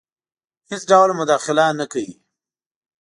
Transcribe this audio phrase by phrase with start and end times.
[0.69, 2.13] هیڅ ډول مداخله نه کوي.